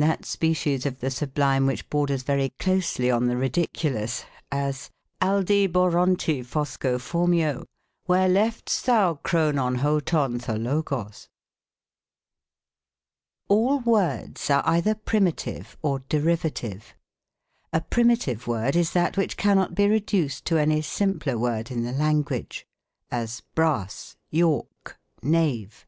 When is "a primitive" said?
17.72-18.46